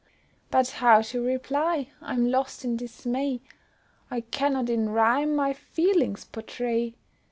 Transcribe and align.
But 0.49 0.71
how 0.81 1.03
to 1.03 1.21
reply? 1.23 1.91
I'm 2.01 2.31
lost 2.31 2.65
in 2.65 2.75
dismay, 2.75 3.39
I 4.09 4.21
cannot 4.21 4.67
in 4.67 4.89
rhyme 4.89 5.35
my 5.35 5.53
feelings 5.53 6.25
portray. 6.25 6.95